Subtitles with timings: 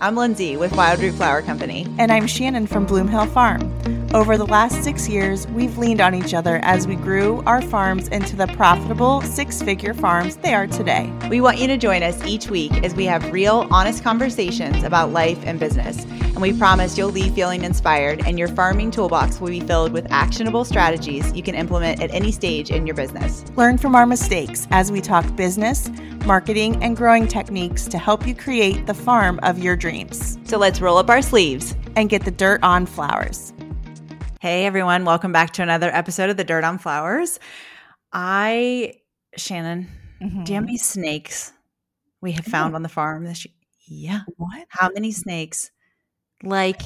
[0.00, 1.84] I'm Lyndsay with Wild Root Flower Company.
[1.98, 3.74] And I'm Shannon from Bloomhill Farm.
[4.14, 8.06] Over the last six years, we've leaned on each other as we grew our farms
[8.08, 11.12] into the profitable six figure farms they are today.
[11.28, 15.10] We want you to join us each week as we have real, honest conversations about
[15.10, 16.06] life and business.
[16.38, 20.06] And we promise you'll leave feeling inspired, and your farming toolbox will be filled with
[20.12, 23.44] actionable strategies you can implement at any stage in your business.
[23.56, 25.90] Learn from our mistakes as we talk business,
[26.26, 30.38] marketing, and growing techniques to help you create the farm of your dreams.
[30.44, 33.52] So let's roll up our sleeves and get the dirt on flowers.
[34.40, 37.40] Hey everyone, welcome back to another episode of The Dirt on Flowers.
[38.12, 38.94] I,
[39.36, 39.88] Shannon,
[40.22, 40.44] mm-hmm.
[40.44, 41.52] do you have any snakes
[42.20, 43.54] we have found on the farm this year?
[43.88, 44.20] Yeah.
[44.36, 44.68] What?
[44.68, 45.72] How many snakes?
[46.42, 46.82] Like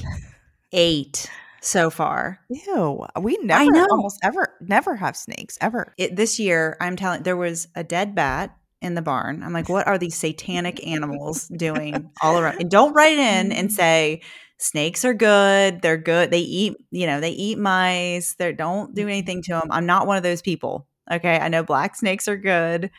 [0.71, 1.29] eight
[1.61, 2.39] so far.
[2.49, 3.05] Ew.
[3.19, 3.87] We never I know.
[3.91, 5.93] almost ever never have snakes ever.
[5.97, 9.41] It, this year, I'm telling there was a dead bat in the barn.
[9.43, 12.59] I'm like, what are these satanic animals doing all around?
[12.59, 14.21] And don't write in and say
[14.57, 15.81] snakes are good.
[15.81, 16.31] They're good.
[16.31, 18.35] They eat, you know, they eat mice.
[18.35, 19.69] They don't do anything to them.
[19.71, 20.87] I'm not one of those people.
[21.11, 21.37] Okay.
[21.37, 22.91] I know black snakes are good,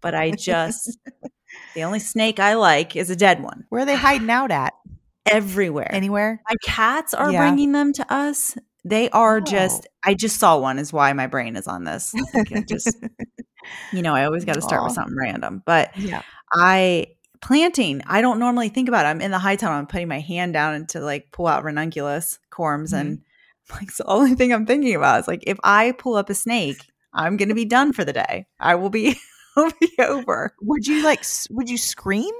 [0.00, 0.96] but I just,
[1.74, 3.64] the only snake I like is a dead one.
[3.68, 4.74] Where are they hiding out at?
[5.26, 5.92] Everywhere.
[5.94, 6.40] Anywhere?
[6.48, 7.40] My cats are yeah.
[7.40, 8.56] bringing them to us.
[8.84, 9.40] They are oh.
[9.40, 12.14] just, I just saw one, is why my brain is on this.
[12.34, 12.96] Like just,
[13.92, 15.62] you know, I always got to start with something random.
[15.64, 16.22] But yeah.
[16.52, 17.08] I,
[17.40, 19.08] planting, I don't normally think about it.
[19.10, 19.78] I'm in the high tunnel.
[19.78, 22.92] I'm putting my hand down and to like pull out ranunculus corms.
[22.92, 22.94] Mm-hmm.
[22.96, 23.22] And
[23.70, 26.84] like, the only thing I'm thinking about is like, if I pull up a snake,
[27.14, 28.46] I'm going to be done for the day.
[28.58, 29.16] I will be,
[29.56, 30.54] will be over.
[30.62, 32.34] Would you like, would you scream?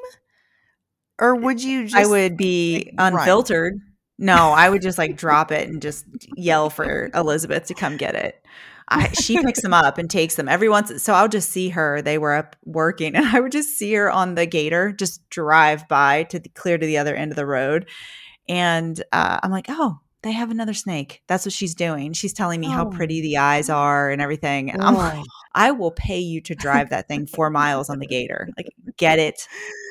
[1.22, 3.74] Or would you just, I would be like, unfiltered.
[3.74, 3.92] Run?
[4.18, 6.04] No, I would just like drop it and just
[6.36, 8.44] yell for Elizabeth to come get it.
[8.88, 11.00] I, she picks them up and takes them every once.
[11.00, 12.02] So I'll just see her.
[12.02, 15.86] They were up working, and I would just see her on the gator, just drive
[15.86, 17.88] by to the, clear to the other end of the road,
[18.48, 21.22] and uh, I'm like, oh, they have another snake.
[21.28, 22.12] That's what she's doing.
[22.12, 22.70] She's telling me oh.
[22.70, 24.70] how pretty the eyes are and everything.
[24.70, 28.06] And I'm like, I will pay you to drive that thing four miles on the
[28.06, 28.48] gator.
[28.56, 29.48] Like, get it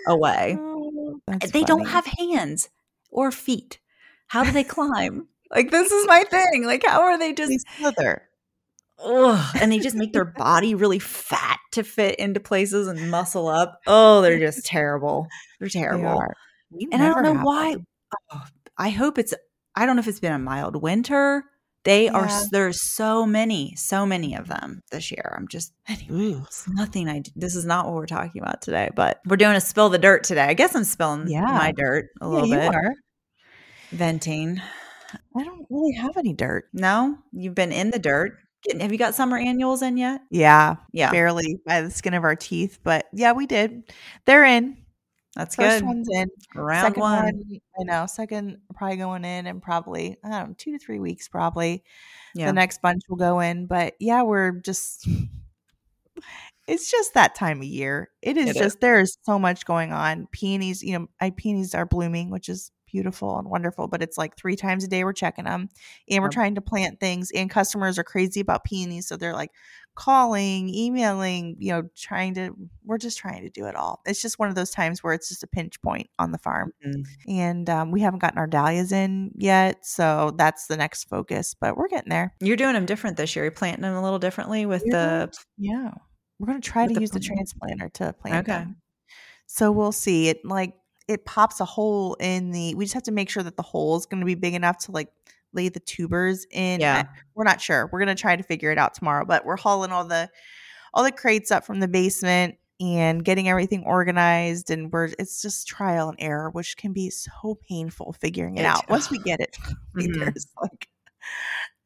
[0.08, 0.58] away.
[1.28, 1.66] Oh, they funny.
[1.66, 2.70] don't have hands
[3.10, 3.80] or feet.
[4.28, 5.28] How do they climb?
[5.50, 6.66] Like, this is my thing.
[6.66, 8.24] Like, how are they just slither?
[9.04, 13.48] Ugh, and they just make their body really fat to fit into places and muscle
[13.48, 13.80] up.
[13.88, 15.28] Oh, they're just terrible.
[15.60, 16.24] They're terrible.
[16.72, 17.76] They and I don't know why.
[18.32, 18.44] Oh,
[18.78, 19.34] I hope it's.
[19.76, 21.44] I don't know if it's been a mild winter.
[21.84, 22.12] They yeah.
[22.14, 22.30] are.
[22.52, 25.34] There's so many, so many of them this year.
[25.36, 25.74] I'm just.
[26.68, 27.10] Nothing.
[27.10, 27.24] I.
[27.36, 28.90] This is not what we're talking about today.
[28.96, 30.44] But we're doing a spill the dirt today.
[30.44, 31.46] I guess I'm spilling yeah.
[31.46, 32.76] my dirt a little yeah, bit.
[32.76, 32.94] Are.
[33.92, 34.62] Venting.
[35.36, 36.66] I don't really have any dirt.
[36.74, 38.38] No, you've been in the dirt.
[38.80, 40.22] Have you got summer annuals in yet?
[40.30, 40.76] Yeah.
[40.94, 41.12] Yeah.
[41.12, 42.80] Barely by the skin of our teeth.
[42.84, 43.92] But yeah, we did.
[44.26, 44.78] They're in.
[45.36, 45.86] That's First good.
[45.86, 46.30] one's in.
[46.56, 47.24] Round second one.
[47.24, 47.62] one.
[47.80, 48.06] I know.
[48.06, 51.84] Second probably going in and probably, I don't know, two to three weeks probably.
[52.36, 52.48] Yeah.
[52.48, 53.66] The next bunch will go in.
[53.66, 55.08] But yeah, we're just
[56.68, 58.10] it's just that time of year.
[58.22, 58.80] It is it just is.
[58.82, 60.28] there is so much going on.
[60.32, 64.36] Peonies, you know, my peonies are blooming, which is beautiful and wonderful, but it's like
[64.36, 65.70] three times a day we're checking them
[66.10, 66.34] and we're yep.
[66.34, 69.08] trying to plant things and customers are crazy about peonies.
[69.08, 69.52] So they're like
[69.96, 74.02] calling, emailing, you know, trying to, we're just trying to do it all.
[74.06, 76.74] It's just one of those times where it's just a pinch point on the farm.
[76.86, 77.32] Mm-hmm.
[77.32, 79.86] And um, we haven't gotten our dahlias in yet.
[79.86, 82.34] So that's the next focus, but we're getting there.
[82.40, 83.46] You're doing them different this year.
[83.46, 84.92] You're planting them a little differently with yeah.
[84.94, 85.38] the.
[85.58, 85.92] Yeah.
[86.40, 88.60] We're going to try to the use the transplanter to plant okay.
[88.60, 88.78] them.
[89.46, 90.30] So we'll see.
[90.30, 90.74] It like
[91.12, 93.98] it pops a hole in the we just have to make sure that the hole
[93.98, 95.10] is going to be big enough to like
[95.54, 97.04] lay the tubers in yeah.
[97.36, 97.90] we're not sure.
[97.92, 100.30] We're going to try to figure it out tomorrow but we're hauling all the
[100.94, 105.68] all the crates up from the basement and getting everything organized and we're it's just
[105.68, 108.90] trial and error which can be so painful figuring it, it out.
[108.90, 109.58] Once we get it
[109.96, 110.20] mm-hmm.
[110.20, 110.88] there's like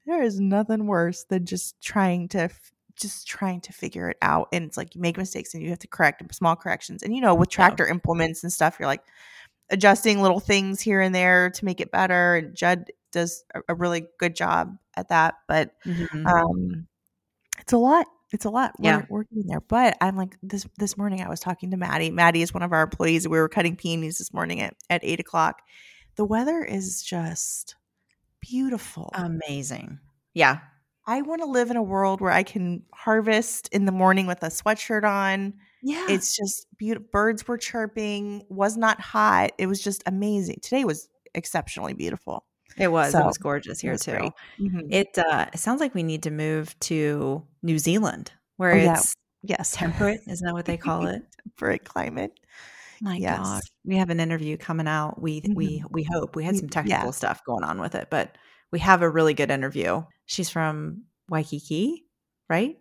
[0.06, 2.50] there is nothing worse than just trying to
[2.95, 4.47] just trying to figure it out.
[4.51, 7.03] And it's like you make mistakes and you have to correct small corrections.
[7.03, 7.91] And you know, with tractor yeah.
[7.91, 9.03] implements and stuff, you're like
[9.69, 12.36] adjusting little things here and there to make it better.
[12.36, 15.36] And Judd does a, a really good job at that.
[15.47, 16.25] But mm-hmm.
[16.27, 16.88] um,
[17.59, 18.07] it's a lot.
[18.31, 18.74] It's a lot.
[18.80, 19.03] Yeah.
[19.09, 19.62] We're working there.
[19.62, 22.12] But I'm like this this morning I was talking to Maddie.
[22.12, 23.27] Maddie is one of our employees.
[23.27, 25.62] We were cutting peonies this morning at, at eight o'clock.
[26.15, 27.75] The weather is just
[28.41, 29.09] beautiful.
[29.13, 30.00] Amazing.
[30.33, 30.59] Yeah.
[31.07, 34.42] I want to live in a world where I can harvest in the morning with
[34.42, 35.54] a sweatshirt on.
[35.84, 36.07] Yeah.
[36.10, 37.07] It's just beautiful.
[37.12, 39.52] Birds were chirping, was not hot.
[39.57, 40.60] It was just amazing.
[40.63, 42.46] Today was exceptionally beautiful.
[42.78, 43.12] It was.
[43.12, 44.31] So, it was gorgeous here too.
[44.60, 44.80] Mm-hmm.
[44.90, 49.16] It uh it sounds like we need to move to New Zealand where oh, it's
[49.44, 49.58] yeah.
[49.58, 51.22] yes temperate, isn't that what they call it?
[51.44, 52.31] temperate climate.
[53.01, 53.38] My yes.
[53.38, 53.63] gosh.
[53.86, 55.22] We have an interview coming out.
[55.22, 55.54] We mm-hmm.
[55.54, 56.36] we we hope.
[56.36, 57.12] We had some technical yeah.
[57.12, 58.38] stuff going on with it, but
[58.72, 60.04] we have a really good interview.
[60.25, 62.06] She's from Waikiki,
[62.50, 62.77] right?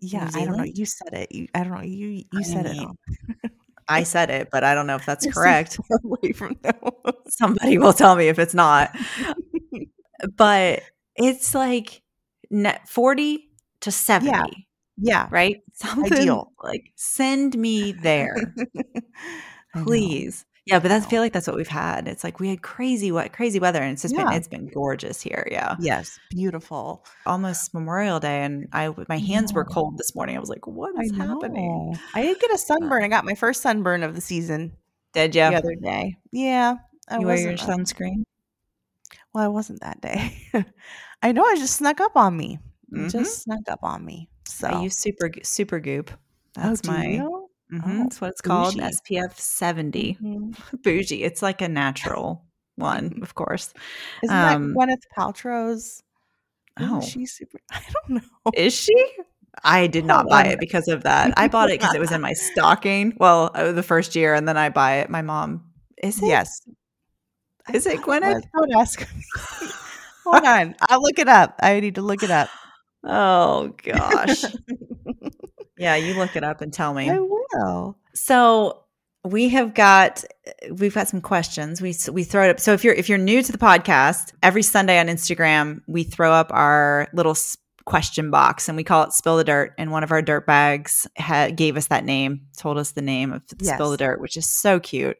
[0.00, 0.64] Yeah, I don't know.
[0.64, 1.32] You said it.
[1.32, 1.82] You, I don't know.
[1.82, 2.94] You you I said mean,
[3.42, 3.52] it.
[3.88, 5.78] I said it, but I don't know if that's correct.
[7.28, 8.96] Somebody will tell me if it's not.
[10.36, 10.82] but
[11.16, 12.02] it's like
[12.50, 13.48] net 40
[13.80, 14.30] to 70.
[14.30, 14.44] Yeah.
[14.96, 15.28] yeah.
[15.30, 15.62] Right?
[15.74, 16.52] Something Ideal.
[16.62, 18.54] like send me there.
[19.84, 20.44] Please.
[20.66, 22.08] Yeah, but I feel like that's what we've had.
[22.08, 24.24] It's like we had crazy what crazy weather and it's just yeah.
[24.24, 25.46] been it's been gorgeous here.
[25.50, 25.76] Yeah.
[25.78, 27.04] Yes, beautiful.
[27.26, 30.36] Almost Memorial Day and I my hands were cold this morning.
[30.36, 31.98] I was like, what is happening?
[32.14, 33.04] I did get a sunburn.
[33.04, 34.72] I got my first sunburn of the season.
[35.12, 35.42] Did you?
[35.42, 36.16] The other day.
[36.32, 36.76] Yeah.
[37.08, 38.24] I you wear your sunscreen?
[39.34, 40.48] Well, I wasn't that day.
[41.22, 42.58] I know I just snuck up on me.
[42.90, 43.08] Mm-hmm.
[43.08, 44.30] Just snuck up on me.
[44.46, 46.10] So I use super super goop.
[46.56, 48.76] Oh, that's oh, my mm-hmm, oh, that's what it's called.
[48.76, 49.18] Bougie.
[49.20, 50.18] SPF 70.
[50.22, 50.76] Mm-hmm.
[50.82, 51.24] Bougie.
[51.24, 52.44] It's like a natural
[52.76, 53.72] one, of course.
[54.22, 56.02] Isn't um, that Gwyneth Paltrow's?
[56.80, 57.58] Oh, she's super.
[57.70, 58.50] I don't know.
[58.54, 58.94] Is she?
[59.62, 61.32] I did not buy it because of that.
[61.36, 63.14] I bought it because it was in my stocking.
[63.18, 65.10] Well, uh, the first year, and then I buy it.
[65.10, 65.64] My mom
[66.02, 66.26] is it?
[66.26, 66.60] Yes.
[67.72, 68.42] Is it Gwyneth?
[68.52, 69.06] Don't ask.
[70.24, 70.74] Hold on.
[70.88, 71.54] I'll look it up.
[71.60, 72.48] I need to look it up.
[73.04, 74.44] Oh gosh.
[75.78, 77.10] Yeah, you look it up and tell me.
[77.10, 77.96] I will.
[78.14, 78.84] So
[79.24, 81.80] we have got eh, we've got some questions.
[81.80, 82.60] We we throw it up.
[82.60, 86.32] So if you're if you're new to the podcast, every Sunday on Instagram we throw
[86.32, 87.34] up our little
[87.84, 91.06] question box and we call it spill the dirt and one of our dirt bags
[91.18, 93.74] ha- gave us that name told us the name of yes.
[93.74, 95.18] spill the dirt which is so cute.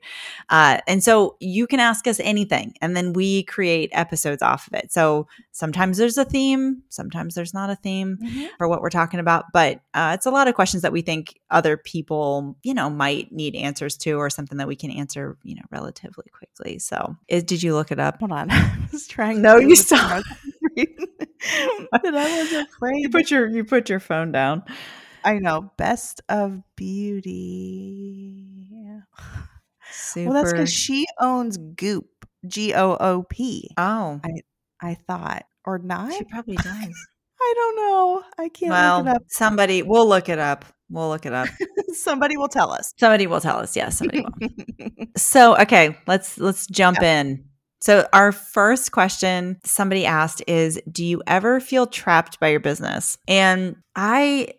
[0.49, 4.75] Uh, and so you can ask us anything and then we create episodes off of
[4.75, 4.91] it.
[4.93, 8.47] So sometimes there's a theme sometimes there's not a theme mm-hmm.
[8.57, 11.39] for what we're talking about but uh, it's a lot of questions that we think
[11.51, 15.55] other people you know might need answers to or something that we can answer you
[15.55, 16.79] know relatively quickly.
[16.79, 18.19] So is, did you look it up?
[18.19, 18.51] Hold on.
[18.51, 20.25] I was trying no you stop
[22.05, 23.03] and I was afraid.
[23.03, 24.63] You put your you put your phone down.
[25.25, 25.71] I know.
[25.77, 28.47] Best of beauty.
[29.91, 30.31] Super.
[30.31, 32.07] Well, that's because she owns Goop.
[32.47, 33.71] G O O P.
[33.77, 34.31] Oh, I
[34.81, 36.13] I thought or not.
[36.13, 37.09] She probably does.
[37.41, 38.23] I don't know.
[38.39, 39.23] I can't well, look it up.
[39.29, 40.65] Somebody, we'll look it up.
[40.89, 41.49] We'll look it up.
[41.93, 42.95] somebody will tell us.
[42.97, 43.77] Somebody will tell us.
[43.77, 45.07] Yes, somebody will.
[45.17, 47.21] so, okay, let's let's jump yeah.
[47.21, 47.45] in.
[47.85, 53.19] So, our first question somebody asked is Do you ever feel trapped by your business?
[53.29, 54.55] And I,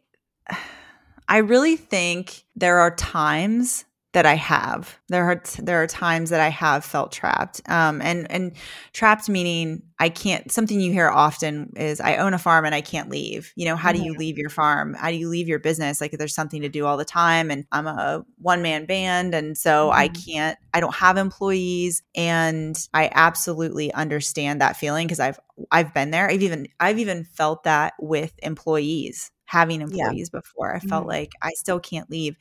[1.28, 4.98] I really think there are times that I have.
[5.10, 7.62] There are there are times that I have felt trapped.
[7.68, 8.54] Um, and and
[8.94, 10.50] trapped meaning I can't.
[10.50, 13.52] Something you hear often is I own a farm and I can't leave.
[13.58, 14.20] You know, how do you mm-hmm.
[14.20, 14.94] leave your farm?
[14.94, 16.00] How do you leave your business?
[16.00, 19.58] Like there's something to do all the time, and I'm a one man band, and
[19.58, 20.00] so mm-hmm.
[20.00, 20.58] I can't.
[20.74, 25.40] I don't have employees, and I absolutely understand that feeling because I've
[25.72, 26.30] I've been there.
[26.30, 30.40] I've even I've even felt that with employees having employees yeah.
[30.40, 30.74] before.
[30.74, 31.10] I felt mm-hmm.
[31.10, 32.38] like I still can't leave.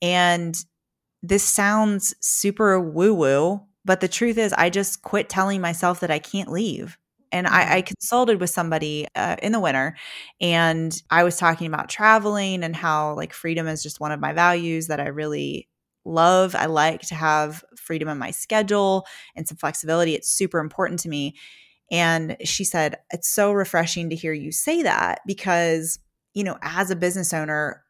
[0.00, 0.56] And
[1.22, 6.10] this sounds super woo woo, but the truth is, I just quit telling myself that
[6.10, 6.98] I can't leave.
[7.30, 7.86] And I, I mm-hmm.
[7.86, 9.96] consulted with somebody uh, in the winter,
[10.40, 14.32] and I was talking about traveling and how like freedom is just one of my
[14.32, 15.68] values that I really
[16.04, 16.54] love.
[16.54, 20.14] I like to have freedom in my schedule and some flexibility.
[20.14, 21.36] It's super important to me.
[21.90, 25.98] And she said, It's so refreshing to hear you say that because,
[26.34, 27.82] you know, as a business owner,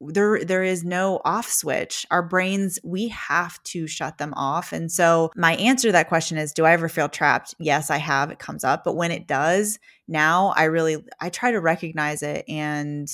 [0.00, 2.06] there there is no off switch.
[2.10, 4.72] Our brains we have to shut them off.
[4.72, 7.54] And so my answer to that question is do i ever feel trapped?
[7.58, 8.30] Yes i have.
[8.30, 8.84] It comes up.
[8.84, 9.78] But when it does
[10.08, 13.08] now i really i try to recognize it and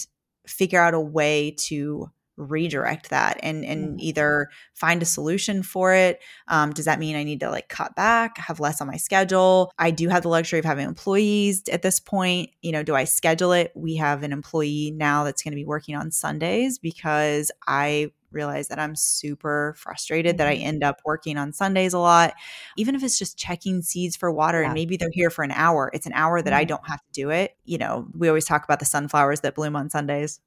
[0.47, 2.11] figure out a way to
[2.43, 4.01] redirect that and and mm-hmm.
[4.01, 7.95] either find a solution for it um, does that mean i need to like cut
[7.95, 11.83] back have less on my schedule i do have the luxury of having employees at
[11.83, 15.53] this point you know do i schedule it we have an employee now that's going
[15.53, 20.67] to be working on sundays because i realize that i'm super frustrated that i mm-hmm.
[20.67, 22.33] end up working on sundays a lot
[22.77, 24.67] even if it's just checking seeds for water yeah.
[24.67, 26.61] and maybe they're here for an hour it's an hour that mm-hmm.
[26.61, 29.55] i don't have to do it you know we always talk about the sunflowers that
[29.55, 30.41] bloom on sundays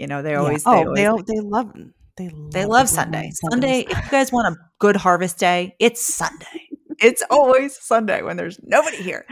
[0.00, 0.84] you know, they always yeah.
[0.86, 1.72] oh they always, they, they love
[2.16, 3.30] they love, they love Sunday.
[3.50, 6.68] Sunday, if you guys want a good harvest day, it's Sunday.
[6.98, 9.26] it's always Sunday when there's nobody here,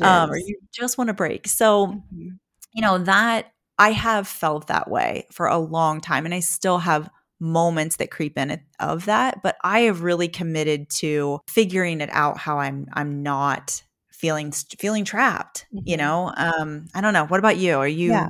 [0.00, 1.46] um, or you just want a break.
[1.46, 2.30] So, mm-hmm.
[2.74, 6.78] you know that I have felt that way for a long time, and I still
[6.78, 7.08] have
[7.38, 9.40] moments that creep in of that.
[9.40, 15.04] But I have really committed to figuring it out how I'm I'm not feeling feeling
[15.04, 15.66] trapped.
[15.72, 15.88] Mm-hmm.
[15.88, 17.26] You know, um, I don't know.
[17.26, 17.76] What about you?
[17.78, 18.10] Are you?
[18.10, 18.28] Yeah.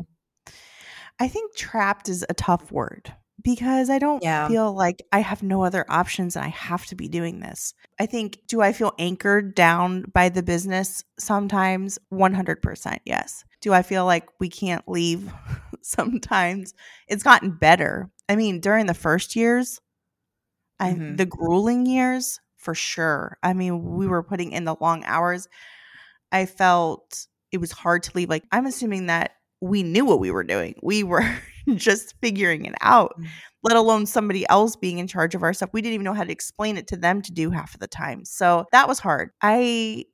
[1.21, 4.49] I think trapped is a tough word because I don't yeah.
[4.49, 7.75] feel like I have no other options and I have to be doing this.
[7.99, 11.99] I think, do I feel anchored down by the business sometimes?
[12.13, 13.45] 100% yes.
[13.61, 15.31] Do I feel like we can't leave
[15.83, 16.75] sometimes?
[17.07, 18.11] It's gotten better.
[18.29, 19.81] I mean, during the first years,
[20.81, 21.13] mm-hmm.
[21.13, 23.39] I, the grueling years, for sure.
[23.43, 25.49] I mean, we were putting in the long hours.
[26.33, 28.29] I felt it was hard to leave.
[28.29, 30.75] Like, I'm assuming that we knew what we were doing.
[30.83, 31.29] We were
[31.75, 33.27] just figuring it out, mm.
[33.63, 35.71] let alone somebody else being in charge of our stuff.
[35.73, 37.89] We didn't even know how to explain it to them to do half of the
[37.89, 38.25] time.
[38.25, 39.31] So that was hard.
[39.43, 40.05] I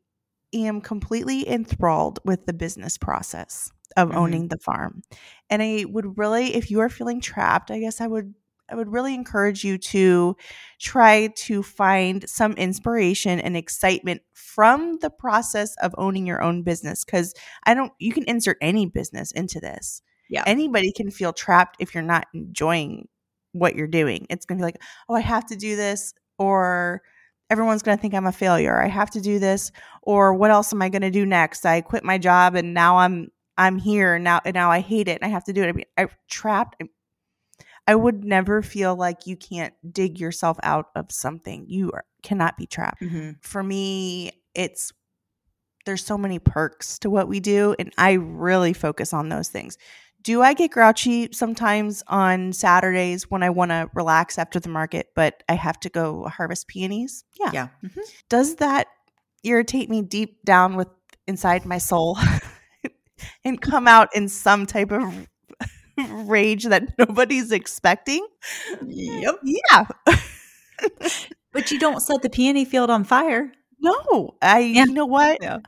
[0.52, 4.18] am completely enthralled with the business process of mm-hmm.
[4.18, 5.02] owning the farm.
[5.50, 8.34] And I would really, if you are feeling trapped, I guess I would
[8.74, 10.36] I would really encourage you to
[10.80, 17.04] try to find some inspiration and excitement from the process of owning your own business
[17.04, 20.02] cuz I don't you can insert any business into this.
[20.28, 20.42] Yeah.
[20.44, 23.06] Anybody can feel trapped if you're not enjoying
[23.52, 24.26] what you're doing.
[24.28, 27.02] It's going to be like, "Oh, I have to do this," or
[27.48, 28.82] everyone's going to think I'm a failure.
[28.82, 29.70] I have to do this,
[30.02, 31.64] or what else am I going to do next?
[31.64, 35.18] I quit my job and now I'm I'm here now and now I hate it
[35.20, 35.68] and I have to do it.
[35.68, 36.82] I mean, I'm trapped.
[37.86, 41.66] I would never feel like you can't dig yourself out of something.
[41.68, 43.02] You are, cannot be trapped.
[43.02, 43.32] Mm-hmm.
[43.42, 44.92] For me, it's
[45.84, 49.76] there's so many perks to what we do and I really focus on those things.
[50.22, 55.08] Do I get grouchy sometimes on Saturdays when I want to relax after the market,
[55.14, 57.24] but I have to go harvest peonies?
[57.38, 57.50] Yeah.
[57.52, 57.68] Yeah.
[57.84, 58.00] Mm-hmm.
[58.30, 58.86] Does that
[59.42, 60.88] irritate me deep down with
[61.26, 62.18] inside my soul
[63.44, 65.28] and come out in some type of
[66.10, 68.26] rage that nobody's expecting?
[68.86, 69.36] Yep.
[69.44, 69.84] Yeah.
[71.52, 73.52] but you don't set the peony field on fire.
[73.80, 74.60] No, I.
[74.60, 74.84] Yeah.
[74.86, 75.38] You know what?
[75.42, 75.58] Yeah.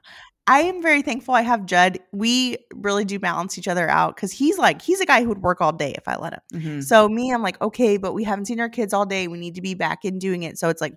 [0.48, 1.98] I am very thankful I have Judd.
[2.12, 5.42] We really do balance each other out because he's like, he's a guy who would
[5.42, 6.40] work all day if I let him.
[6.54, 6.80] Mm-hmm.
[6.82, 9.26] So, me, I'm like, okay, but we haven't seen our kids all day.
[9.26, 10.56] We need to be back in doing it.
[10.56, 10.94] So, it's like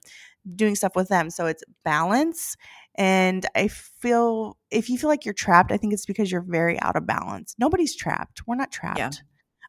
[0.56, 1.32] doing stuff with them.
[1.32, 2.56] So, it's balance.
[2.96, 6.80] And I feel if you feel like you're trapped, I think it's because you're very
[6.82, 7.56] out of balance.
[7.58, 8.42] Nobody's trapped.
[8.46, 9.00] We're not trapped.
[9.00, 9.12] Yeah.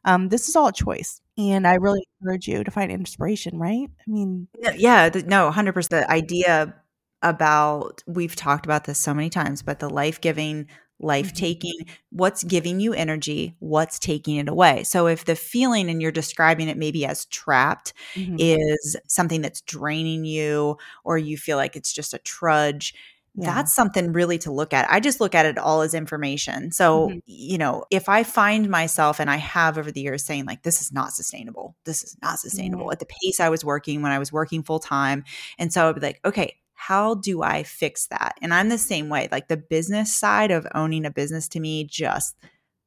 [0.03, 1.21] Um, this is all a choice.
[1.37, 3.87] And I really encourage you to find inspiration, right?
[3.87, 5.89] I mean, yeah, no, 100%.
[5.89, 6.75] The idea
[7.21, 10.67] about we've talked about this so many times but the life-giving
[11.01, 11.93] life taking mm-hmm.
[12.11, 16.67] what's giving you energy what's taking it away so if the feeling and you're describing
[16.67, 18.35] it maybe as trapped mm-hmm.
[18.39, 22.93] is something that's draining you or you feel like it's just a trudge
[23.35, 23.45] yeah.
[23.45, 24.89] that's something really to look at.
[24.91, 26.71] I just look at it all as information.
[26.71, 27.19] So, mm-hmm.
[27.25, 30.81] you know, if I find myself and I have over the years saying, like, this
[30.81, 32.93] is not sustainable, this is not sustainable mm-hmm.
[32.93, 35.23] at the pace I was working when I was working full time.
[35.57, 38.39] And so I'd be like, okay, how do I fix that?
[38.41, 39.29] And I'm the same way.
[39.31, 42.35] Like the business side of owning a business to me just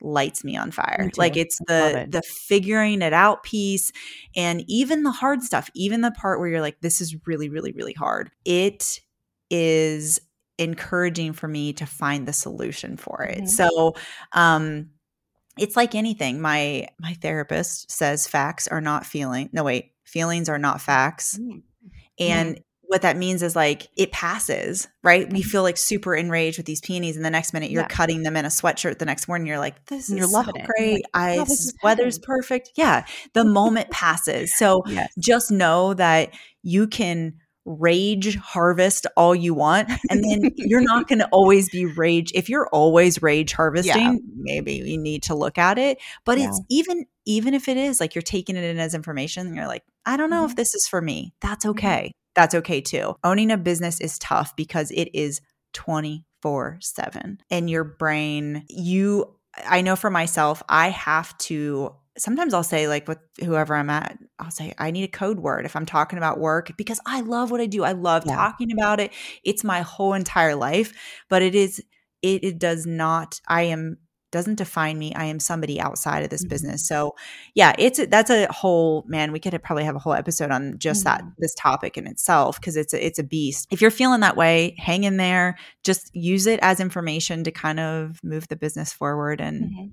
[0.01, 1.05] lights me on fire.
[1.05, 2.11] Me like it's the it.
[2.11, 3.93] the figuring it out piece
[4.35, 7.71] and even the hard stuff, even the part where you're like this is really really
[7.71, 8.33] really hard.
[8.45, 8.99] It
[9.49, 10.21] is
[10.59, 13.45] encouraging for me to find the solution for it.
[13.45, 13.47] Mm-hmm.
[13.47, 13.95] So,
[14.33, 14.91] um
[15.57, 16.41] it's like anything.
[16.41, 19.51] My my therapist says facts are not feeling.
[19.53, 21.39] No wait, feelings are not facts.
[21.39, 21.59] Mm-hmm.
[22.19, 22.61] And
[22.95, 25.29] what that means is like it passes, right?
[25.29, 25.49] We mm-hmm.
[25.49, 27.89] feel like super enraged with these peonies, and the next minute you're yeah.
[27.89, 29.01] cutting them in a sweatshirt.
[29.01, 30.93] The next morning you're like, "This is you're loving so great.
[30.93, 34.57] Like, I oh, this weather's perfect." Yeah, the moment passes.
[34.57, 35.13] So yes.
[35.19, 36.33] just know that
[36.63, 37.35] you can
[37.67, 42.51] rage harvest all you want and then you're not going to always be rage if
[42.51, 44.19] you're always rage harvesting yeah.
[44.37, 45.97] maybe you need to look at it
[46.27, 46.47] but yeah.
[46.47, 49.67] it's even even if it is like you're taking it in as information and you're
[49.67, 50.51] like i don't know mm-hmm.
[50.51, 51.79] if this is for me that's mm-hmm.
[51.79, 53.15] okay that's okay too.
[53.25, 55.41] Owning a business is tough because it is
[55.73, 57.39] 24 7.
[57.51, 59.35] And your brain, you,
[59.67, 64.19] I know for myself, I have to sometimes I'll say, like with whoever I'm at,
[64.39, 67.51] I'll say, I need a code word if I'm talking about work because I love
[67.51, 67.85] what I do.
[67.85, 68.37] I love yeah.
[68.37, 69.13] talking about it.
[69.45, 70.93] It's my whole entire life,
[71.29, 71.83] but it is,
[72.23, 73.99] it, it does not, I am
[74.35, 75.15] doesn't define me.
[75.15, 76.49] I am somebody outside of this mm-hmm.
[76.49, 76.87] business.
[76.89, 77.15] So,
[77.55, 79.31] yeah, it's that's a whole man.
[79.31, 81.25] We could probably have a whole episode on just mm-hmm.
[81.25, 83.69] that this topic in itself because it's a, it's a beast.
[83.71, 85.57] If you're feeling that way, hang in there.
[85.85, 89.63] Just use it as information to kind of move the business forward and.
[89.65, 89.87] Mm-hmm.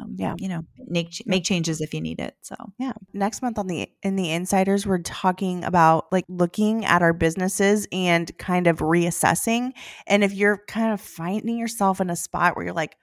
[0.00, 2.36] Um, yeah, you know, make make changes if you need it.
[2.42, 7.02] So yeah, next month on the in the insiders, we're talking about like looking at
[7.02, 9.72] our businesses and kind of reassessing.
[10.06, 12.96] And if you're kind of finding yourself in a spot where you're like,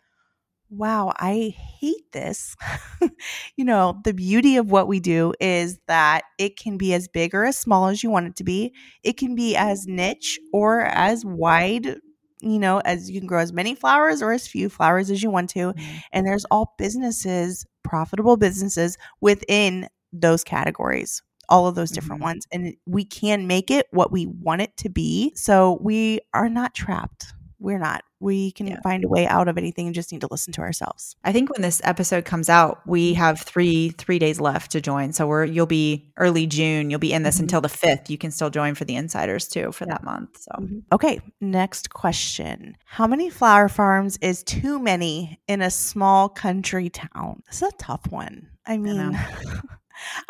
[0.70, 2.56] wow, I hate this.
[3.56, 7.34] you know, the beauty of what we do is that it can be as big
[7.34, 8.74] or as small as you want it to be.
[9.04, 11.98] It can be as niche or as wide,
[12.42, 15.30] you know, as you can grow as many flowers or as few flowers as you
[15.30, 15.74] want to.
[15.74, 15.98] Mm-hmm.
[16.12, 22.30] And there's all businesses, profitable businesses within those categories all of those different mm-hmm.
[22.30, 26.50] ones and we can make it what we want it to be so we are
[26.50, 27.34] not trapped
[27.66, 28.04] we're not.
[28.20, 28.80] We can yeah.
[28.82, 31.16] find a way out of anything and just need to listen to ourselves.
[31.24, 35.14] I think when this episode comes out we have three three days left to join.
[35.14, 36.92] So we're you'll be early june.
[36.92, 37.46] You'll be in this mm-hmm.
[37.46, 39.94] until the 5th you can still join for the insiders too for yeah.
[39.94, 40.52] that month so.
[40.60, 40.80] Mm-hmm.
[40.94, 42.78] okay next question.
[42.86, 47.42] How many flower farms is too many in a small country town?
[47.48, 48.48] This is a tough one.
[48.66, 49.62] I mean I,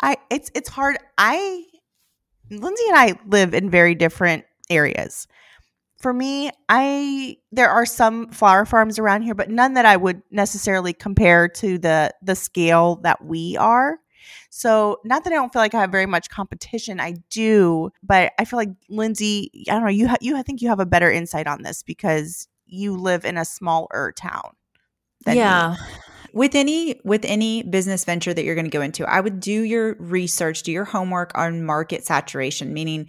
[0.00, 0.96] I it's it's hard.
[1.18, 1.64] I
[2.50, 5.26] lyndsay and i live in very different areas
[6.06, 10.22] for me, I there are some flower farms around here, but none that I would
[10.30, 13.98] necessarily compare to the the scale that we are.
[14.48, 18.32] So, not that I don't feel like I have very much competition, I do, but
[18.38, 20.86] I feel like Lyndsay, I don't know, you ha- you I think you have a
[20.86, 24.52] better insight on this because you live in a smaller town.
[25.26, 25.74] yeah.
[25.76, 25.86] Me.
[26.34, 29.62] With any with any business venture that you're going to go into, I would do
[29.62, 33.08] your research, do your homework on market saturation, meaning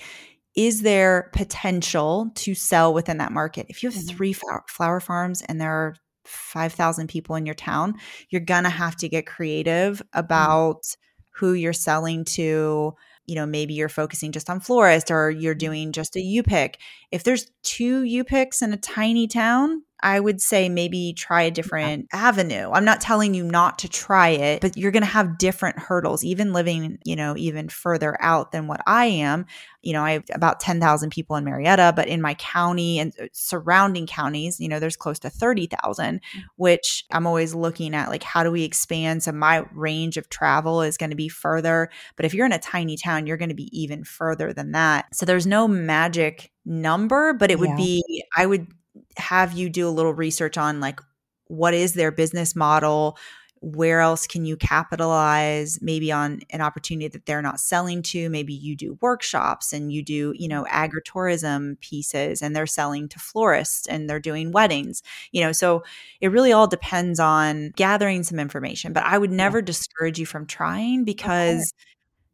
[0.57, 3.67] is there potential to sell within that market?
[3.69, 4.17] If you have mm-hmm.
[4.17, 5.95] three flower farms and there are
[6.25, 7.93] 5,000 people in your town,
[8.31, 10.19] you're going to have to get creative mm-hmm.
[10.19, 10.81] about
[11.35, 12.93] who you're selling to.
[13.27, 15.59] You know, maybe you're focusing just on florist or you're mm-hmm.
[15.59, 16.79] doing just a U pick.
[17.11, 21.51] If there's two U picks in a tiny town, I would say maybe try a
[21.51, 22.19] different yeah.
[22.19, 22.69] avenue.
[22.71, 26.23] I'm not telling you not to try it, but you're going to have different hurdles,
[26.23, 29.47] even living, you know, even further out than what I am.
[29.81, 33.25] You know, I have about 10,000 people in Marietta, but in my county and uh,
[33.33, 36.43] surrounding counties, you know, there's close to 30,000, mm.
[36.57, 39.23] which I'm always looking at like, how do we expand?
[39.23, 41.89] So my range of travel is going to be further.
[42.15, 45.15] But if you're in a tiny town, you're going to be even further than that.
[45.15, 47.77] So there's no magic number, but it would yeah.
[47.77, 48.67] be, I would
[49.17, 50.99] have you do a little research on like
[51.47, 53.17] what is their business model?
[53.59, 55.79] Where else can you capitalize?
[55.81, 58.29] Maybe on an opportunity that they're not selling to.
[58.29, 63.19] Maybe you do workshops and you do you know agritourism pieces and they're selling to
[63.19, 65.01] florists and they're doing weddings
[65.31, 65.51] you know?
[65.51, 65.83] So
[66.21, 69.65] it really all depends on gathering some information but i would never yeah.
[69.65, 71.85] discourage you from trying because okay.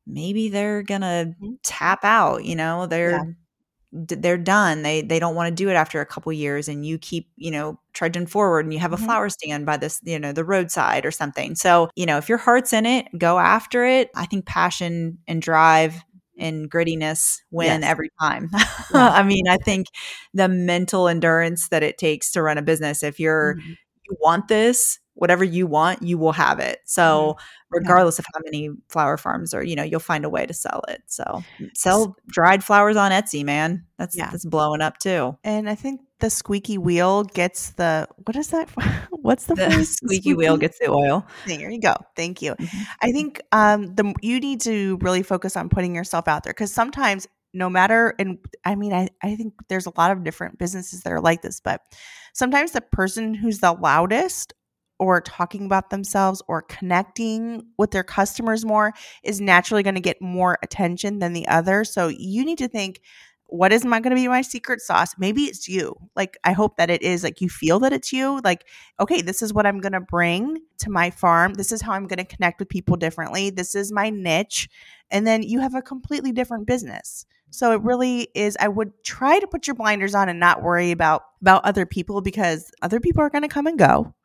[0.08, 1.54] maybe they're gonna mm-hmm.
[1.64, 2.86] tap out you know?
[2.86, 3.24] They're yeah
[3.94, 6.98] they're done they they don't want to do it after a couple years and you
[6.98, 9.06] keep you know trudging forward and you have a mm-hmm.
[9.06, 12.40] flower stand by this you know the roadside or something so you know if your
[12.40, 16.02] heart's in it go after it i think passion and drive
[16.40, 17.90] and grittiness win yes.
[17.90, 18.50] every time
[18.94, 19.12] yeah.
[19.12, 19.88] i mean i think
[20.34, 23.74] the mental endurance that it takes to run a business if you're mm-hmm.
[24.10, 28.22] you want this whatever you want you will have it so mm-hmm regardless yeah.
[28.22, 31.02] of how many flower farms are, you know, you'll find a way to sell it.
[31.08, 33.86] So sell dried flowers on Etsy, man.
[33.98, 34.30] That's yeah.
[34.30, 35.38] that's blowing up too.
[35.44, 38.70] And I think the squeaky wheel gets the what is that?
[39.12, 41.26] What's the, the squeaky, squeaky, wheel gets the oil.
[41.46, 41.96] There you go.
[42.16, 42.54] Thank you.
[42.54, 42.84] Mm-hmm.
[43.02, 46.74] I think um the you need to really focus on putting yourself out there because
[46.74, 51.02] sometimes no matter and I mean I, I think there's a lot of different businesses
[51.02, 51.82] that are like this, but
[52.34, 54.54] sometimes the person who's the loudest
[55.04, 60.22] or talking about themselves or connecting with their customers more is naturally going to get
[60.22, 61.84] more attention than the other.
[61.84, 63.02] So you need to think,
[63.48, 65.14] what is my going to be my secret sauce?
[65.20, 65.96] Maybe it's you.
[66.16, 68.42] Like, I hope that it is like you feel that it's you.
[68.44, 68.66] Like,
[69.00, 71.54] okay, this is what I'm going to bring to my farm.
[71.54, 73.52] This is how I'm going to connect with people differently.
[73.52, 74.70] This is my niche.
[75.12, 77.28] And then you have a completely different business.
[77.52, 80.90] So it really is I would try to put your blinders on and not worry
[80.90, 84.16] about about other people because other people are going to come and go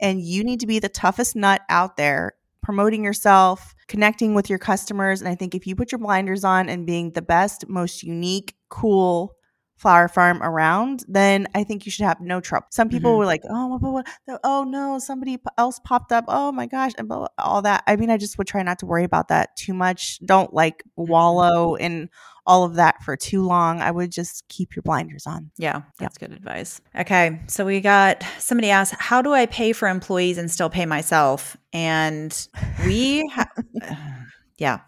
[0.00, 2.34] and you need to be the toughest nut out there
[2.66, 5.20] promoting yourself, connecting with your customers.
[5.20, 8.56] And I think if you put your blinders on and being the best, most unique,
[8.70, 9.36] cool
[9.76, 12.66] flower farm around, then I think you should have no trouble.
[12.70, 13.18] Some people mm-hmm.
[13.18, 16.24] were like, oh, what, what, oh no, somebody else popped up.
[16.26, 17.84] Oh my gosh, and all that.
[17.86, 20.18] I mean, I just would try not to worry about that too much.
[20.26, 21.10] Don't like mm-hmm.
[21.10, 22.08] wallow in
[22.46, 23.80] all of that for too long.
[23.80, 25.50] I would just keep your blinders on.
[25.58, 26.28] Yeah, that's yeah.
[26.28, 26.80] good advice.
[26.94, 27.40] Okay.
[27.48, 31.56] So we got somebody asked, How do I pay for employees and still pay myself?
[31.72, 32.48] And
[32.84, 33.50] we, ha-
[34.58, 34.80] yeah,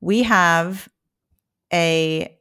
[0.00, 0.88] we have
[1.72, 2.34] a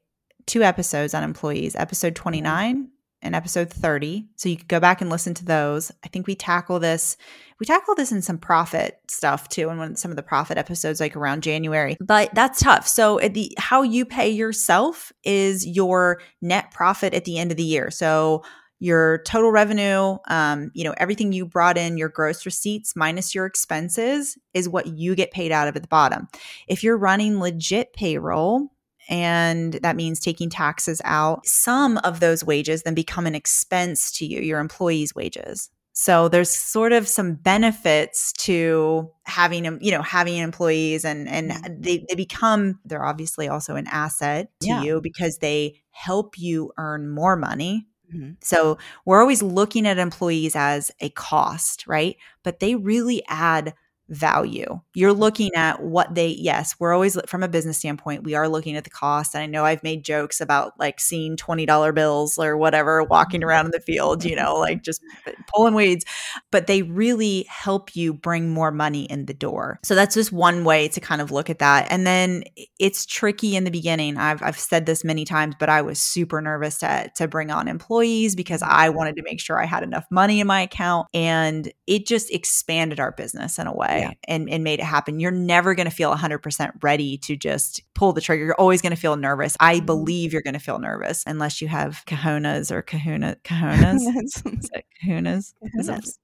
[0.45, 2.23] two episodes on employees episode mm-hmm.
[2.23, 2.89] 29
[3.21, 4.27] in episode 30.
[4.35, 5.91] So you could go back and listen to those.
[6.03, 7.17] I think we tackle this.
[7.59, 11.15] We tackle this in some profit stuff too, in some of the profit episodes, like
[11.15, 11.97] around January.
[11.99, 12.87] But that's tough.
[12.87, 17.63] So the how you pay yourself is your net profit at the end of the
[17.63, 17.89] year.
[17.89, 18.43] So
[18.79, 23.47] your total revenue, um, you know, everything you brought in, your gross receipts minus your
[23.47, 26.27] expenses is what you get paid out of at the bottom.
[26.67, 28.71] If you're running legit payroll,
[29.09, 31.45] and that means taking taxes out.
[31.45, 35.69] Some of those wages then become an expense to you, your employees' wages.
[35.93, 41.81] So there's sort of some benefits to having you know having employees and and mm-hmm.
[41.81, 44.83] they, they become they're obviously also an asset to yeah.
[44.83, 48.31] you because they help you earn more money Mm-hmm.
[48.41, 52.17] So we're always looking at employees as a cost, right?
[52.43, 53.73] But they really add
[54.09, 54.79] value.
[54.93, 58.75] You're looking at what they, yes, we're always from a business standpoint, we are looking
[58.75, 59.35] at the cost.
[59.35, 63.49] And I know I've made jokes about like seeing $20 bills or whatever walking mm-hmm.
[63.49, 65.01] around in the field, you know, like just
[65.53, 66.05] pulling weeds,
[66.51, 69.79] but they really help you bring more money in the door.
[69.83, 71.87] So that's just one way to kind of look at that.
[71.91, 72.43] And then
[72.79, 74.17] it's tricky in the beginning.
[74.17, 77.67] I've, I've said this many times, but I was super nervous to, to bring on
[77.67, 81.07] employees because I wanted to make sure I had enough money in my account.
[81.13, 84.11] And it just expanded our business in a way yeah.
[84.27, 85.19] and, and made it happen.
[85.19, 88.45] You're never going to feel 100% ready to just pull the trigger.
[88.45, 89.55] You're always going to feel nervous.
[89.59, 89.85] I mm-hmm.
[89.85, 94.01] believe you're going to feel nervous unless you have kahunas or kahuna, kahunas.
[95.03, 95.53] kahunas?
[95.63, 96.17] kahunas.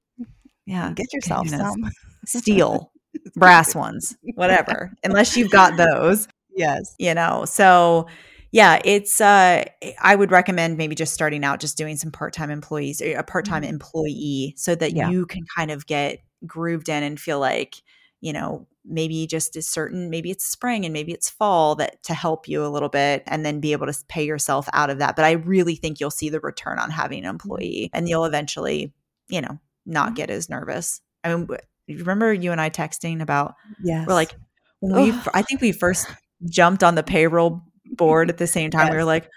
[0.65, 0.93] Yeah.
[0.95, 1.59] Get yourself kahunas.
[1.59, 1.91] some.
[2.25, 2.91] Steel,
[3.35, 4.93] brass ones, whatever.
[5.03, 6.27] unless you've got those.
[6.55, 6.95] Yes.
[6.99, 8.07] You know, so
[8.53, 9.65] yeah, it's uh
[9.99, 13.73] I would recommend maybe just starting out just doing some part-time employees, a part-time mm-hmm.
[13.73, 15.09] employee so that yeah.
[15.09, 17.81] you can kind of get grooved in and feel like
[18.21, 22.13] you know maybe just is certain maybe it's spring and maybe it's fall that to
[22.13, 25.15] help you a little bit and then be able to pay yourself out of that
[25.15, 27.31] but i really think you'll see the return on having an mm-hmm.
[27.31, 28.93] employee and you'll eventually
[29.29, 30.15] you know not mm-hmm.
[30.15, 31.47] get as nervous i mean
[31.87, 34.35] remember you and i texting about yeah we're like
[34.81, 36.07] we i think we first
[36.49, 38.91] jumped on the payroll board at the same time yes.
[38.91, 39.29] we were like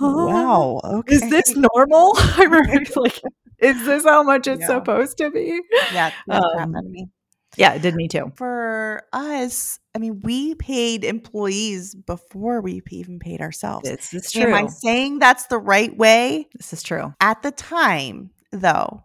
[0.00, 1.14] oh, wow okay.
[1.14, 3.20] is this normal i remember like
[3.60, 4.66] is this how much it's yeah.
[4.66, 5.60] supposed to be?
[5.92, 7.08] Yeah, um, me.
[7.56, 8.32] Yeah, it did me too.
[8.36, 13.88] For us, I mean, we paid employees before we even paid ourselves.
[13.88, 14.42] This is true.
[14.42, 16.48] Am I saying that's the right way?
[16.54, 17.12] This is true.
[17.20, 19.04] At the time, though,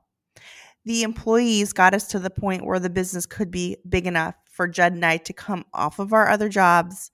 [0.86, 4.68] the employees got us to the point where the business could be big enough for
[4.68, 7.12] Judd and I to come off of our other jobs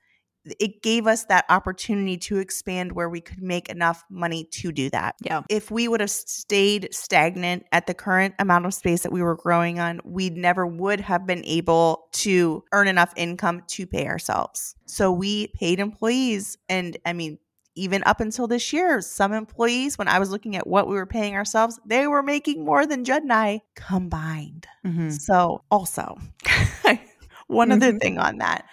[0.59, 4.89] it gave us that opportunity to expand where we could make enough money to do
[4.89, 5.15] that.
[5.21, 5.43] Yeah.
[5.49, 9.35] If we would have stayed stagnant at the current amount of space that we were
[9.35, 14.75] growing on, we never would have been able to earn enough income to pay ourselves.
[14.85, 17.37] So we paid employees and I mean
[17.75, 21.05] even up until this year, some employees, when I was looking at what we were
[21.05, 24.67] paying ourselves, they were making more than Judd and I combined.
[24.85, 25.11] Mm-hmm.
[25.11, 26.17] So, also,
[27.47, 27.71] one mm-hmm.
[27.71, 28.65] other thing on that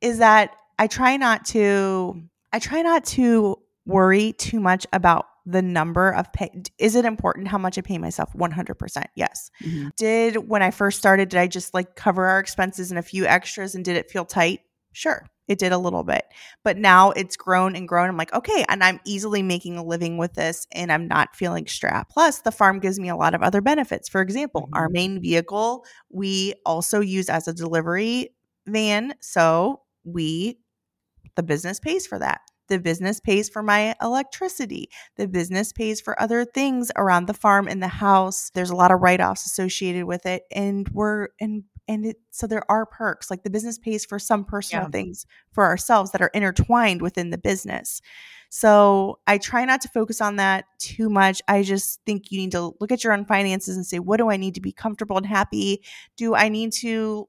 [0.00, 2.22] is that I try not to
[2.54, 7.48] I try not to worry too much about the number of pay is it important
[7.48, 8.32] how much i pay myself?
[8.34, 9.50] 100% yes.
[9.62, 9.88] Mm-hmm.
[9.96, 13.26] did when i first started did i just like cover our expenses and a few
[13.26, 14.60] extras and did it feel tight?
[14.92, 16.24] Sure it did a little bit.
[16.62, 18.08] But now it's grown and grown.
[18.08, 21.66] I'm like okay and i'm easily making a living with this and i'm not feeling
[21.66, 22.10] strapped.
[22.10, 24.08] Plus the farm gives me a lot of other benefits.
[24.08, 24.74] For example mm-hmm.
[24.76, 28.30] our main vehicle we also use as a delivery
[28.66, 30.59] van so we
[31.40, 32.42] the business pays for that.
[32.68, 34.90] The business pays for my electricity.
[35.16, 38.50] The business pays for other things around the farm and the house.
[38.50, 42.70] There's a lot of write-offs associated with it and we're and and it, so there
[42.70, 43.30] are perks.
[43.30, 44.90] Like the business pays for some personal yeah.
[44.90, 48.02] things for ourselves that are intertwined within the business.
[48.50, 51.40] So I try not to focus on that too much.
[51.48, 54.30] I just think you need to look at your own finances and say, what do
[54.30, 55.82] I need to be comfortable and happy?
[56.16, 57.28] Do I need to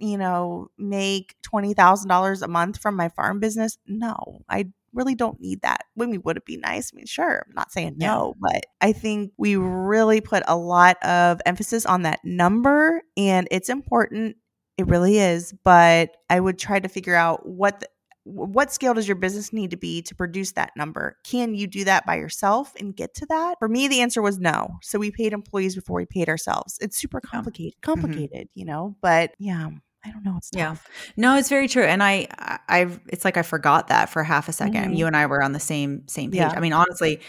[0.00, 3.78] you know, make $20,000 a month from my farm business?
[3.86, 5.84] No, I really don't need that.
[5.94, 6.90] When we would it be nice?
[6.92, 11.02] I mean, sure, I'm not saying no, but I think we really put a lot
[11.04, 14.36] of emphasis on that number and it's important.
[14.78, 17.88] It really is, but I would try to figure out what the,
[18.24, 21.16] what scale does your business need to be to produce that number?
[21.24, 23.56] Can you do that by yourself and get to that?
[23.58, 24.76] For me, the answer was no.
[24.82, 26.78] So we paid employees before we paid ourselves.
[26.80, 28.58] It's super complicated, complicated, mm-hmm.
[28.58, 29.70] you know, but yeah.
[30.04, 30.34] I don't know.
[30.36, 30.76] It's yeah.
[31.16, 31.84] No, it's very true.
[31.84, 32.26] And I,
[32.68, 34.92] I, it's like I forgot that for half a 2nd mm-hmm.
[34.94, 36.38] You and I were on the same same page.
[36.38, 36.52] Yeah.
[36.54, 37.20] I mean, honestly,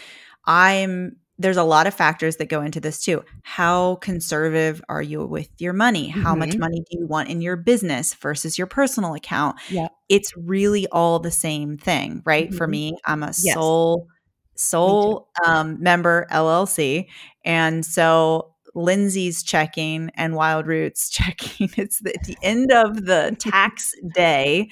[0.44, 1.16] I'm.
[1.38, 3.24] There's a lot of factors that go into this too.
[3.42, 6.08] How conservative are you with your money?
[6.08, 6.38] How mm-hmm.
[6.38, 9.56] much money do you want in your business versus your personal account?
[9.68, 9.88] Yeah.
[10.08, 12.48] It's really all the same thing, right?
[12.48, 12.56] Mm-hmm.
[12.56, 13.54] For me, I'm a yes.
[13.54, 14.06] sole
[14.54, 17.06] sole um, member LLC,
[17.44, 21.70] and so Lyndsay's checking and Wild Roots checking.
[21.76, 24.68] It's the, at the end of the tax day.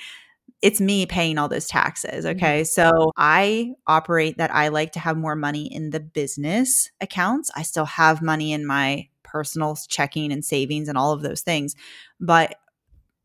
[0.63, 2.25] It's me paying all those taxes.
[2.25, 2.37] Mm-hmm.
[2.37, 2.65] Okay.
[2.65, 7.51] So I operate that I like to have more money in the business accounts.
[7.57, 11.77] I still have money in my personal checking and savings and all of those things.
[12.19, 12.57] But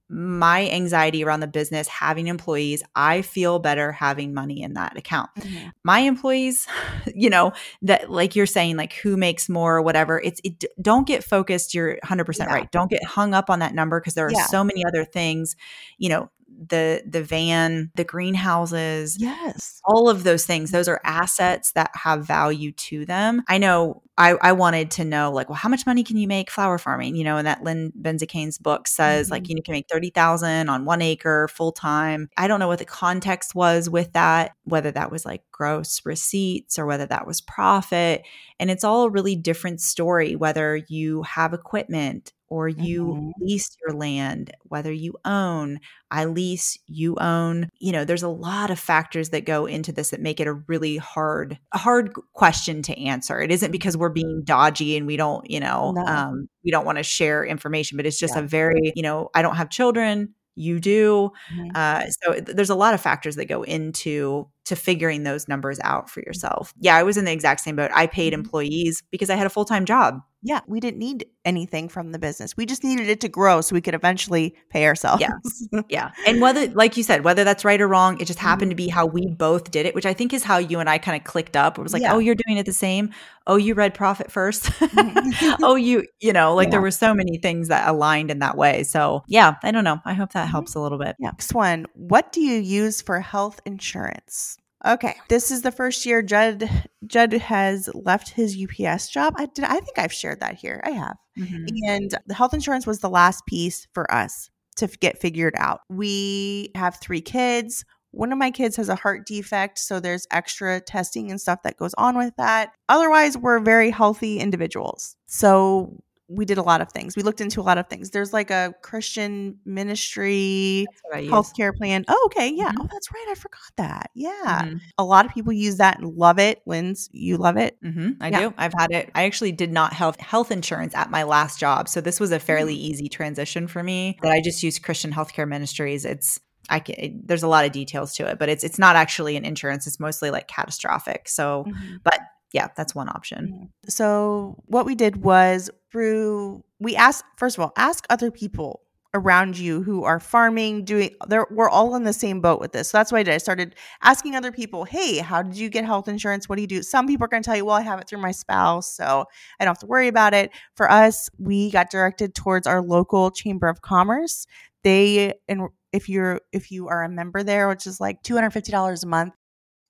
[0.07, 5.29] my anxiety around the business, having employees, I feel better having money in that account.
[5.39, 5.69] Mm-hmm.
[5.83, 6.67] My employees,
[7.15, 11.07] you know, that like you're saying, like who makes more or whatever, it's, it, don't
[11.07, 11.73] get focused.
[11.73, 12.45] You're 100% yeah.
[12.45, 12.71] right.
[12.71, 14.45] Don't get hung up on that number because there are yeah.
[14.45, 15.55] so many other things,
[15.97, 16.29] you know,
[16.67, 20.71] the the van, the greenhouses, yes, all of those things.
[20.71, 23.43] Those are assets that have value to them.
[23.47, 26.49] I know I, I wanted to know like, well, how much money can you make
[26.49, 27.15] flower farming?
[27.15, 29.33] You know, and that Lynn Benzakene's book says mm-hmm.
[29.33, 32.29] like you can make thirty thousand on one acre full time.
[32.37, 36.79] I don't know what the context was with that, whether that was like gross receipts
[36.79, 38.23] or whether that was profit.
[38.59, 43.29] And it's all a really different story, whether you have equipment or you mm-hmm.
[43.39, 45.79] lease your land, whether you own,
[46.11, 47.69] I lease, you own.
[47.79, 50.53] You know, there's a lot of factors that go into this that make it a
[50.53, 53.39] really hard, a hard question to answer.
[53.41, 56.05] It isn't because we're being dodgy and we don't, you know, no.
[56.05, 58.41] um, we don't want to share information, but it's just yeah.
[58.41, 61.31] a very, you know, I don't have children you do.
[61.53, 61.71] Mm-hmm.
[61.75, 66.09] Uh, so there's a lot of factors that go into to figuring those numbers out
[66.09, 66.73] for yourself.
[66.79, 67.91] Yeah, I was in the exact same boat.
[67.93, 68.41] I paid mm-hmm.
[68.41, 70.21] employees because I had a full time job.
[70.45, 72.55] Yeah, we didn't need anything from the business.
[72.55, 75.19] We just needed it to grow so we could eventually pay ourselves.
[75.19, 75.81] Yeah.
[75.89, 76.11] yeah.
[76.27, 78.85] And whether, like you said, whether that's right or wrong, it just happened to mm-hmm.
[78.85, 81.19] be how we both did it, which I think is how you and I kind
[81.19, 81.79] of clicked up.
[81.79, 82.13] It was like, yeah.
[82.13, 83.09] oh, you're doing it the same.
[83.47, 84.65] Oh, you read Profit First.
[84.65, 85.55] Mm-hmm.
[85.63, 86.71] oh, you, you know, like yeah.
[86.73, 88.83] there were so many things that aligned in that way.
[88.83, 89.99] So, yeah, I don't know.
[90.05, 90.51] I hope that mm-hmm.
[90.51, 91.15] helps a little bit.
[91.17, 91.29] Yeah.
[91.29, 94.59] Next one What do you use for health insurance?
[94.85, 96.69] Okay, this is the first year Judd
[97.07, 99.33] Judd has left his UPS job.
[99.37, 99.65] I did.
[99.65, 100.81] I think I've shared that here.
[100.85, 101.65] I have, mm-hmm.
[101.87, 105.81] and the health insurance was the last piece for us to get figured out.
[105.89, 107.83] We have three kids.
[108.11, 111.77] One of my kids has a heart defect, so there's extra testing and stuff that
[111.77, 112.71] goes on with that.
[112.87, 115.17] Otherwise, we're very healthy individuals.
[115.25, 117.15] So we did a lot of things.
[117.15, 118.09] We looked into a lot of things.
[118.09, 122.03] There's like a Christian ministry healthcare plan.
[122.07, 122.51] Oh, okay.
[122.53, 122.69] Yeah.
[122.69, 122.81] Mm-hmm.
[122.81, 123.25] Oh, that's right.
[123.29, 124.11] I forgot that.
[124.15, 124.63] Yeah.
[124.63, 124.77] Mm-hmm.
[124.97, 126.61] A lot of people use that and love it.
[126.65, 127.77] Lynn's, you love it?
[127.83, 128.11] Mm-hmm.
[128.21, 128.39] I yeah.
[128.39, 128.53] do.
[128.57, 129.11] I've had it.
[129.13, 131.87] I actually did not have health insurance at my last job.
[131.87, 132.91] So this was a fairly mm-hmm.
[132.91, 136.05] easy transition for me that I just used Christian healthcare ministries.
[136.05, 139.37] It's, I can, there's a lot of details to it, but it's it's not actually
[139.37, 139.85] an insurance.
[139.85, 141.29] It's mostly like catastrophic.
[141.29, 141.97] So, mm-hmm.
[142.03, 142.19] but
[142.53, 143.47] yeah, that's one option.
[143.47, 143.65] Mm-hmm.
[143.89, 148.81] So what we did was through we ask first of all, ask other people
[149.13, 152.89] around you who are farming, doing there we're all in the same boat with this.
[152.89, 153.33] So that's what I did.
[153.33, 156.49] I started asking other people, hey, how did you get health insurance?
[156.49, 156.83] What do you do?
[156.83, 159.23] Some people are gonna tell you, well, I have it through my spouse, so
[159.57, 160.51] I don't have to worry about it.
[160.75, 164.47] For us, we got directed towards our local chamber of commerce.
[164.83, 168.51] They and if you're if you are a member there, which is like two hundred
[168.51, 169.33] fifty dollars a month.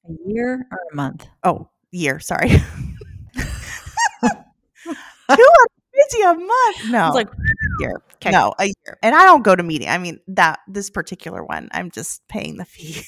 [0.08, 1.26] A year or a month?
[1.44, 2.20] Oh, year.
[2.20, 2.52] Sorry.
[5.96, 6.90] Fifty a month.
[6.90, 7.30] No, it's like
[7.80, 8.02] year.
[8.16, 8.32] Okay.
[8.32, 8.98] No, a year.
[9.02, 9.88] And I don't go to meeting.
[9.88, 13.04] I mean that this particular one, I'm just paying the fee.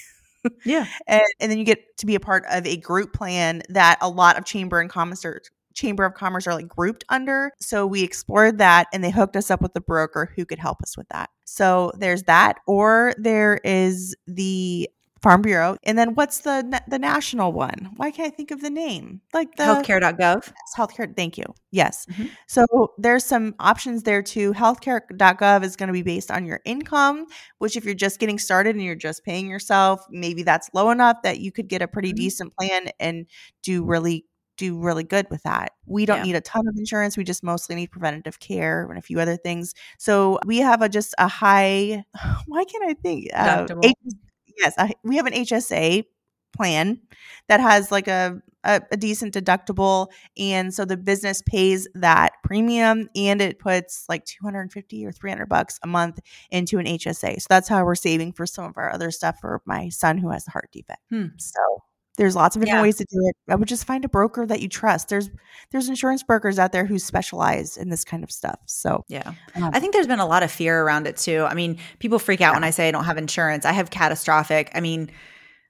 [0.65, 3.97] yeah, and and then you get to be a part of a group plan that
[4.01, 5.25] a lot of chamber and commerce
[5.73, 7.51] chamber of commerce are like grouped under.
[7.59, 10.81] So we explored that, and they hooked us up with the broker who could help
[10.81, 11.29] us with that.
[11.45, 14.89] So there's that, or there is the
[15.27, 15.75] Farm Bureau.
[15.83, 17.89] And then what's the the national one?
[17.97, 19.19] Why can't I think of the name?
[19.33, 20.53] Like the healthcare.gov.
[20.77, 21.13] Healthcare.
[21.17, 21.43] Thank you.
[21.69, 22.05] Yes.
[22.05, 22.27] Mm-hmm.
[22.47, 24.53] So there's some options there too.
[24.53, 27.25] Healthcare.gov is going to be based on your income,
[27.57, 31.17] which if you're just getting started and you're just paying yourself, maybe that's low enough
[31.23, 32.23] that you could get a pretty mm-hmm.
[32.23, 33.25] decent plan and
[33.63, 35.73] do really do really good with that.
[35.85, 36.23] We don't yeah.
[36.23, 37.17] need a ton of insurance.
[37.17, 39.73] We just mostly need preventative care and a few other things.
[39.99, 42.05] So we have a just a high.
[42.47, 43.27] Why can't I think?
[43.33, 43.67] Uh,
[44.57, 46.05] yes, I, we have an HSA
[46.55, 46.99] plan
[47.47, 53.09] that has like a, a, a decent deductible, and so the business pays that premium,
[53.15, 56.19] and it puts like two hundred and fifty or three hundred bucks a month
[56.51, 57.41] into an HSA.
[57.41, 60.31] So that's how we're saving for some of our other stuff for my son who
[60.31, 61.01] has a heart defect.
[61.09, 61.27] Hmm.
[61.37, 61.59] So
[62.17, 62.83] there's lots of different yeah.
[62.83, 63.35] ways to do it.
[63.47, 65.09] I would just find a broker that you trust.
[65.09, 65.29] There's
[65.71, 68.59] there's insurance brokers out there who specialize in this kind of stuff.
[68.65, 71.45] So yeah, um, I think there's been a lot of fear around it too.
[71.49, 72.53] I mean, people freak out yeah.
[72.55, 73.65] when I say I don't have insurance.
[73.65, 74.71] I have catastrophic.
[74.73, 75.11] I mean,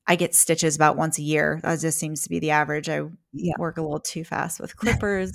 [0.07, 1.59] I get stitches about once a year.
[1.63, 2.87] That just seems to be the average.
[2.87, 3.01] I
[3.33, 3.53] yeah.
[3.59, 5.33] work a little too fast with clippers.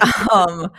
[0.32, 0.70] um,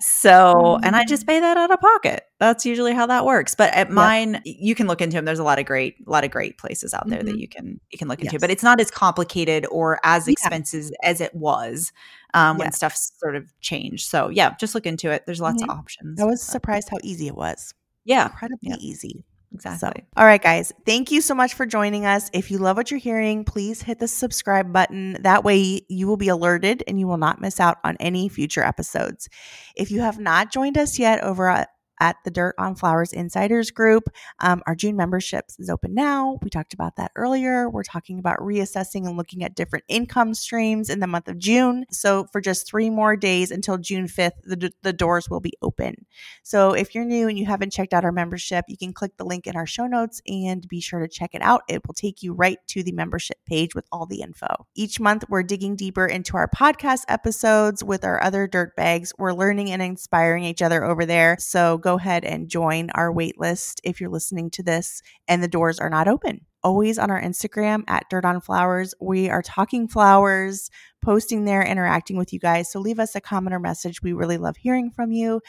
[0.00, 1.30] so, and I just mm-hmm.
[1.30, 2.26] pay that out of pocket.
[2.40, 3.54] That's usually how that works.
[3.54, 5.24] But at mine, you can look into them.
[5.24, 7.28] There's a lot of great, a lot of great places out there mm-hmm.
[7.28, 8.32] that you can you can look into.
[8.32, 8.40] Yes.
[8.40, 11.08] But it's not as complicated or as expensive yeah.
[11.08, 11.92] as it was
[12.34, 14.08] um, when stuff sort of changed.
[14.08, 15.24] So yeah, just look into it.
[15.24, 15.70] There's lots mm-hmm.
[15.70, 16.20] of options.
[16.20, 16.52] I was but.
[16.52, 17.72] surprised how easy it was.
[18.04, 18.76] Yeah, incredibly yeah.
[18.80, 19.24] easy.
[19.54, 19.92] Exactly.
[19.96, 20.72] So, all right, guys.
[20.86, 22.30] Thank you so much for joining us.
[22.32, 25.18] If you love what you're hearing, please hit the subscribe button.
[25.20, 28.62] That way, you will be alerted and you will not miss out on any future
[28.62, 29.28] episodes.
[29.76, 31.66] If you have not joined us yet over
[32.02, 34.08] at the Dirt on Flowers Insiders Group.
[34.40, 36.40] Um, our June memberships is open now.
[36.42, 37.70] We talked about that earlier.
[37.70, 41.84] We're talking about reassessing and looking at different income streams in the month of June.
[41.92, 46.06] So for just three more days until June 5th, the, the doors will be open.
[46.42, 49.24] So if you're new and you haven't checked out our membership, you can click the
[49.24, 51.62] link in our show notes and be sure to check it out.
[51.68, 54.66] It will take you right to the membership page with all the info.
[54.74, 59.12] Each month, we're digging deeper into our podcast episodes with our other dirt bags.
[59.18, 61.36] We're learning and inspiring each other over there.
[61.38, 65.78] So go ahead and join our waitlist if you're listening to this and the doors
[65.78, 68.94] are not open always on our Instagram at Dirt on Flowers.
[69.00, 70.70] We are talking flowers,
[71.02, 72.70] posting there, interacting with you guys.
[72.70, 74.00] So leave us a comment or message.
[74.00, 75.40] We really love hearing from you.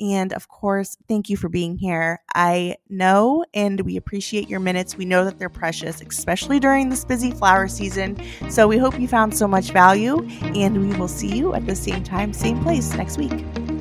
[0.00, 2.18] And of course, thank you for being here.
[2.34, 4.96] I know and we appreciate your minutes.
[4.96, 8.18] We know that they're precious, especially during this busy flower season.
[8.50, 11.76] So we hope you found so much value, and we will see you at the
[11.76, 13.77] same time, same place next week.